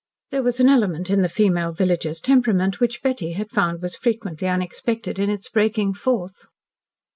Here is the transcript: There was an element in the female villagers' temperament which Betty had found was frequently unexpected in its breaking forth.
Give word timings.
There 0.31 0.41
was 0.41 0.59
an 0.59 0.67
element 0.67 1.11
in 1.11 1.21
the 1.21 1.29
female 1.29 1.73
villagers' 1.73 2.19
temperament 2.19 2.79
which 2.79 3.03
Betty 3.03 3.33
had 3.33 3.51
found 3.51 3.83
was 3.83 3.95
frequently 3.95 4.47
unexpected 4.47 5.19
in 5.19 5.29
its 5.29 5.47
breaking 5.47 5.93
forth. 5.93 6.47